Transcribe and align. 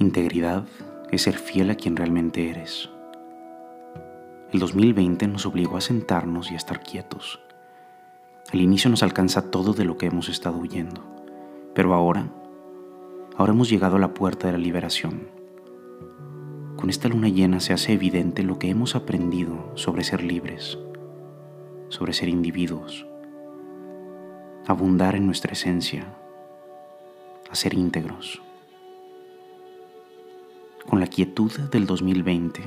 Integridad 0.00 0.64
es 1.10 1.20
ser 1.24 1.36
fiel 1.36 1.68
a 1.68 1.74
quien 1.74 1.94
realmente 1.94 2.48
eres. 2.48 2.88
El 4.50 4.58
2020 4.58 5.28
nos 5.28 5.44
obligó 5.44 5.76
a 5.76 5.82
sentarnos 5.82 6.50
y 6.50 6.54
a 6.54 6.56
estar 6.56 6.82
quietos. 6.82 7.38
Al 8.50 8.62
inicio 8.62 8.88
nos 8.88 9.02
alcanza 9.02 9.50
todo 9.50 9.74
de 9.74 9.84
lo 9.84 9.98
que 9.98 10.06
hemos 10.06 10.30
estado 10.30 10.56
huyendo, 10.56 11.02
pero 11.74 11.92
ahora, 11.92 12.30
ahora 13.36 13.52
hemos 13.52 13.68
llegado 13.68 13.96
a 13.96 13.98
la 13.98 14.14
puerta 14.14 14.46
de 14.46 14.54
la 14.54 14.58
liberación. 14.58 15.28
Con 16.78 16.88
esta 16.88 17.10
luna 17.10 17.28
llena 17.28 17.60
se 17.60 17.74
hace 17.74 17.92
evidente 17.92 18.42
lo 18.42 18.58
que 18.58 18.70
hemos 18.70 18.96
aprendido 18.96 19.70
sobre 19.74 20.02
ser 20.02 20.22
libres, 20.22 20.78
sobre 21.90 22.14
ser 22.14 22.30
individuos, 22.30 23.06
abundar 24.66 25.14
en 25.14 25.26
nuestra 25.26 25.52
esencia, 25.52 26.06
a 27.50 27.54
ser 27.54 27.74
íntegros. 27.74 28.40
Con 30.90 30.98
la 30.98 31.06
quietud 31.06 31.52
del 31.70 31.86
2020, 31.86 32.64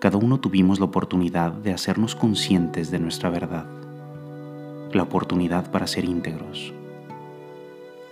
cada 0.00 0.18
uno 0.18 0.40
tuvimos 0.40 0.80
la 0.80 0.86
oportunidad 0.86 1.52
de 1.52 1.72
hacernos 1.72 2.16
conscientes 2.16 2.90
de 2.90 2.98
nuestra 2.98 3.30
verdad, 3.30 3.66
la 4.92 5.04
oportunidad 5.04 5.70
para 5.70 5.86
ser 5.86 6.06
íntegros. 6.06 6.74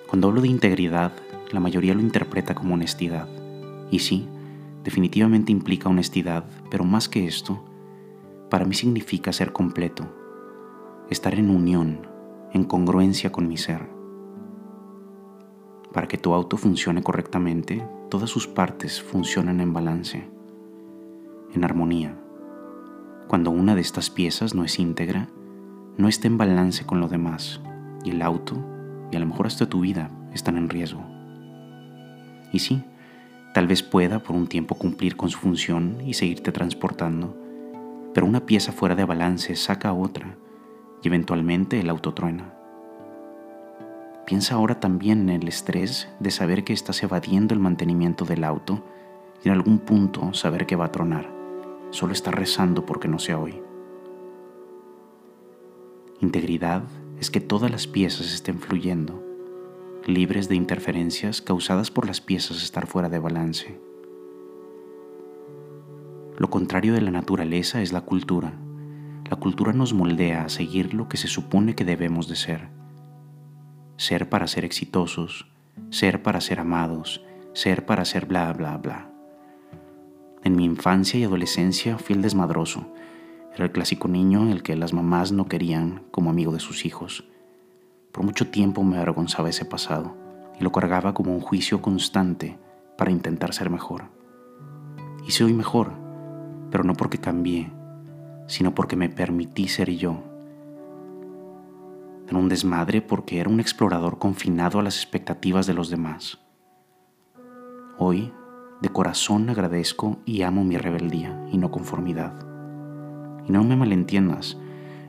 Cuando 0.08 0.28
hablo 0.28 0.40
de 0.40 0.46
integridad, 0.46 1.10
la 1.50 1.58
mayoría 1.58 1.94
lo 1.94 2.00
interpreta 2.00 2.54
como 2.54 2.74
honestidad, 2.74 3.26
y 3.90 3.98
sí, 3.98 4.28
definitivamente 4.84 5.50
implica 5.50 5.88
honestidad, 5.88 6.44
pero 6.70 6.84
más 6.84 7.08
que 7.08 7.26
esto, 7.26 7.60
para 8.50 8.64
mí 8.64 8.76
significa 8.76 9.32
ser 9.32 9.52
completo, 9.52 10.06
estar 11.10 11.34
en 11.34 11.50
unión, 11.50 12.06
en 12.52 12.62
congruencia 12.62 13.32
con 13.32 13.48
mi 13.48 13.56
ser. 13.56 13.88
Para 15.92 16.06
que 16.06 16.18
tu 16.18 16.34
auto 16.34 16.56
funcione 16.56 17.02
correctamente, 17.02 17.84
todas 18.14 18.30
sus 18.30 18.46
partes 18.46 19.02
funcionan 19.02 19.60
en 19.60 19.72
balance, 19.72 20.22
en 21.52 21.64
armonía. 21.64 22.16
Cuando 23.26 23.50
una 23.50 23.74
de 23.74 23.80
estas 23.80 24.08
piezas 24.08 24.54
no 24.54 24.62
es 24.62 24.78
íntegra, 24.78 25.28
no 25.96 26.06
está 26.06 26.28
en 26.28 26.38
balance 26.38 26.86
con 26.86 27.00
lo 27.00 27.08
demás 27.08 27.60
y 28.04 28.10
el 28.10 28.22
auto, 28.22 28.54
y 29.10 29.16
a 29.16 29.18
lo 29.18 29.26
mejor 29.26 29.48
hasta 29.48 29.68
tu 29.68 29.80
vida, 29.80 30.12
están 30.32 30.56
en 30.56 30.68
riesgo. 30.68 31.04
Y 32.52 32.60
sí, 32.60 32.84
tal 33.52 33.66
vez 33.66 33.82
pueda 33.82 34.20
por 34.20 34.36
un 34.36 34.46
tiempo 34.46 34.76
cumplir 34.76 35.16
con 35.16 35.28
su 35.28 35.40
función 35.40 35.98
y 36.06 36.14
seguirte 36.14 36.52
transportando, 36.52 37.36
pero 38.14 38.28
una 38.28 38.46
pieza 38.46 38.70
fuera 38.70 38.94
de 38.94 39.04
balance 39.04 39.56
saca 39.56 39.88
a 39.88 39.92
otra 39.92 40.38
y 41.02 41.08
eventualmente 41.08 41.80
el 41.80 41.90
auto 41.90 42.14
truena. 42.14 42.53
Piensa 44.26 44.54
ahora 44.54 44.80
también 44.80 45.28
en 45.28 45.42
el 45.42 45.48
estrés 45.48 46.08
de 46.18 46.30
saber 46.30 46.64
que 46.64 46.72
estás 46.72 47.02
evadiendo 47.02 47.52
el 47.52 47.60
mantenimiento 47.60 48.24
del 48.24 48.44
auto 48.44 48.82
y 49.44 49.48
en 49.48 49.54
algún 49.54 49.78
punto 49.78 50.32
saber 50.32 50.64
que 50.64 50.76
va 50.76 50.86
a 50.86 50.92
tronar. 50.92 51.30
Solo 51.90 52.14
estás 52.14 52.34
rezando 52.34 52.86
porque 52.86 53.06
no 53.06 53.18
sea 53.18 53.38
hoy. 53.38 53.60
Integridad 56.20 56.84
es 57.20 57.30
que 57.30 57.40
todas 57.40 57.70
las 57.70 57.86
piezas 57.86 58.32
estén 58.32 58.60
fluyendo, 58.60 59.22
libres 60.06 60.48
de 60.48 60.54
interferencias 60.54 61.42
causadas 61.42 61.90
por 61.90 62.06
las 62.06 62.22
piezas 62.22 62.62
estar 62.62 62.86
fuera 62.86 63.10
de 63.10 63.18
balance. 63.18 63.78
Lo 66.38 66.48
contrario 66.48 66.94
de 66.94 67.02
la 67.02 67.10
naturaleza 67.10 67.82
es 67.82 67.92
la 67.92 68.00
cultura. 68.00 68.54
La 69.28 69.36
cultura 69.36 69.74
nos 69.74 69.92
moldea 69.92 70.44
a 70.44 70.48
seguir 70.48 70.94
lo 70.94 71.10
que 71.10 71.18
se 71.18 71.28
supone 71.28 71.74
que 71.74 71.84
debemos 71.84 72.26
de 72.26 72.36
ser 72.36 72.83
ser 73.96 74.28
para 74.28 74.46
ser 74.46 74.64
exitosos, 74.64 75.46
ser 75.90 76.22
para 76.22 76.40
ser 76.40 76.60
amados, 76.60 77.24
ser 77.52 77.86
para 77.86 78.04
ser 78.04 78.26
bla, 78.26 78.52
bla, 78.52 78.76
bla. 78.76 79.10
En 80.42 80.56
mi 80.56 80.64
infancia 80.64 81.18
y 81.18 81.24
adolescencia 81.24 81.98
fui 81.98 82.16
el 82.16 82.22
desmadroso. 82.22 82.92
Era 83.54 83.64
el 83.64 83.72
clásico 83.72 84.08
niño 84.08 84.50
el 84.50 84.62
que 84.62 84.76
las 84.76 84.92
mamás 84.92 85.32
no 85.32 85.46
querían 85.46 86.02
como 86.10 86.30
amigo 86.30 86.52
de 86.52 86.60
sus 86.60 86.84
hijos. 86.84 87.24
Por 88.12 88.24
mucho 88.24 88.48
tiempo 88.48 88.82
me 88.82 88.96
avergonzaba 88.96 89.48
ese 89.48 89.64
pasado 89.64 90.16
y 90.58 90.64
lo 90.64 90.72
cargaba 90.72 91.14
como 91.14 91.32
un 91.32 91.40
juicio 91.40 91.80
constante 91.80 92.58
para 92.98 93.10
intentar 93.10 93.54
ser 93.54 93.70
mejor. 93.70 94.04
Y 95.26 95.30
soy 95.30 95.52
mejor, 95.54 95.92
pero 96.70 96.84
no 96.84 96.94
porque 96.94 97.18
cambié, 97.18 97.70
sino 98.46 98.74
porque 98.74 98.96
me 98.96 99.08
permití 99.08 99.68
ser 99.68 99.90
yo 99.90 100.33
un 102.38 102.48
desmadre 102.48 103.02
porque 103.02 103.40
era 103.40 103.50
un 103.50 103.60
explorador 103.60 104.18
confinado 104.18 104.78
a 104.78 104.82
las 104.82 104.96
expectativas 104.96 105.66
de 105.66 105.74
los 105.74 105.90
demás. 105.90 106.38
Hoy, 107.98 108.32
de 108.82 108.88
corazón 108.88 109.48
agradezco 109.48 110.18
y 110.24 110.42
amo 110.42 110.64
mi 110.64 110.76
rebeldía 110.76 111.46
y 111.52 111.58
no 111.58 111.70
conformidad. 111.70 112.34
Y 113.46 113.52
no 113.52 113.62
me 113.64 113.76
malentiendas, 113.76 114.58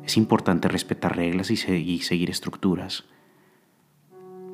es 0.06 0.18
importante 0.18 0.68
respetar 0.68 1.16
reglas 1.16 1.50
y, 1.50 1.58
seguir 1.58 2.30
estructuras. 2.30 3.06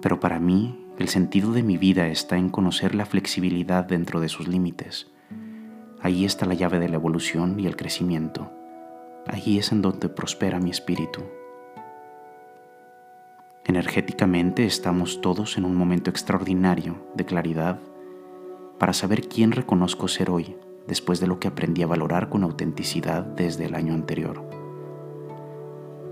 Pero 0.02 0.20
para 0.20 0.40
mí, 0.40 0.86
el 0.98 1.10
sentido 1.10 1.52
de 1.52 1.62
mi 1.62 1.78
vida 1.78 2.08
está 2.08 2.38
en 2.38 2.50
conocer 2.50 2.96
la 2.96 3.06
flexibilidad 3.06 3.84
dentro 3.84 4.22
de 4.22 4.30
sus 4.30 4.48
límites. 4.48 5.12
Ahí 6.02 6.26
está 6.26 6.46
la 6.46 6.54
llave 6.54 6.80
de 6.80 6.90
la 6.90 6.96
evolución 6.96 7.60
y 7.60 7.68
el 7.68 7.76
crecimiento. 7.76 8.52
Ahí 9.28 9.58
es 9.58 9.72
en 9.72 9.82
donde 9.82 10.10
prospera 10.10 10.60
mi 10.60 10.72
espíritu. 10.72 11.22
Energéticamente 13.72 14.66
estamos 14.66 15.22
todos 15.22 15.58
en 15.58 15.64
un 15.64 15.76
momento 15.76 16.10
extraordinario 16.10 16.98
de 17.16 17.24
claridad 17.24 17.80
para 18.78 18.92
saber 18.92 19.30
quién 19.30 19.54
reconozco 19.54 20.10
ser 20.10 20.30
hoy 20.30 20.58
después 20.88 21.22
de 21.22 21.28
lo 21.28 21.40
que 21.40 21.48
aprendí 21.48 21.82
a 21.82 21.88
valorar 21.88 22.28
con 22.28 22.44
autenticidad 22.44 23.24
desde 23.24 23.68
el 23.68 23.76
año 23.76 23.94
anterior. 23.94 24.44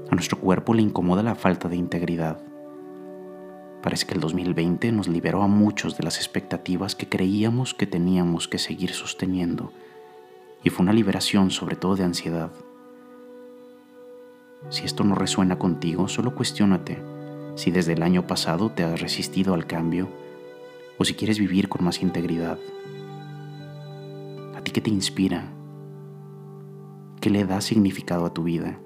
A 0.09 0.15
nuestro 0.15 0.39
cuerpo 0.39 0.73
le 0.73 0.83
incomoda 0.83 1.21
la 1.21 1.35
falta 1.35 1.67
de 1.67 1.75
integridad. 1.75 2.41
Parece 3.83 4.05
que 4.05 4.13
el 4.13 4.21
2020 4.21 4.93
nos 4.93 5.09
liberó 5.09 5.43
a 5.43 5.47
muchos 5.47 5.97
de 5.97 6.05
las 6.05 6.15
expectativas 6.15 6.95
que 6.95 7.09
creíamos 7.09 7.73
que 7.73 7.87
teníamos 7.87 8.47
que 8.47 8.57
seguir 8.57 8.91
sosteniendo 8.91 9.73
y 10.63 10.69
fue 10.69 10.83
una 10.83 10.93
liberación 10.93 11.51
sobre 11.51 11.75
todo 11.75 11.97
de 11.97 12.05
ansiedad. 12.05 12.51
Si 14.69 14.85
esto 14.85 15.03
no 15.03 15.13
resuena 15.13 15.59
contigo, 15.59 16.07
solo 16.07 16.33
cuestiónate 16.33 17.18
si 17.59 17.71
desde 17.71 17.91
el 17.91 18.03
año 18.03 18.25
pasado 18.25 18.71
te 18.71 18.85
has 18.85 19.01
resistido 19.01 19.53
al 19.53 19.67
cambio 19.67 20.07
o 20.97 21.03
si 21.03 21.13
quieres 21.13 21.39
vivir 21.39 21.67
con 21.67 21.83
más 21.83 22.01
integridad. 22.01 22.57
¿A 24.55 24.61
ti 24.61 24.71
qué 24.71 24.79
te 24.79 24.89
inspira? 24.89 25.51
¿Qué 27.19 27.29
le 27.29 27.43
da 27.43 27.59
significado 27.59 28.25
a 28.25 28.33
tu 28.33 28.43
vida? 28.43 28.79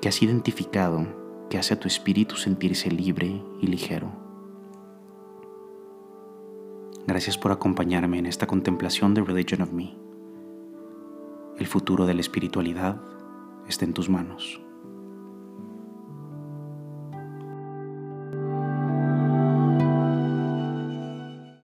¿Qué 0.00 0.08
has 0.08 0.22
identificado 0.22 1.06
que 1.50 1.58
hace 1.58 1.74
a 1.74 1.78
tu 1.78 1.86
espíritu 1.86 2.36
sentirse 2.36 2.90
libre 2.90 3.42
y 3.60 3.66
ligero? 3.66 4.10
Gracias 7.06 7.36
por 7.36 7.52
acompañarme 7.52 8.18
en 8.18 8.24
esta 8.24 8.46
contemplación 8.46 9.12
de 9.12 9.20
Religion 9.20 9.60
of 9.60 9.72
Me. 9.74 9.94
El 11.58 11.66
futuro 11.66 12.06
de 12.06 12.14
la 12.14 12.22
espiritualidad 12.22 13.02
está 13.68 13.84
en 13.84 13.92
tus 13.92 14.08
manos. 14.08 14.62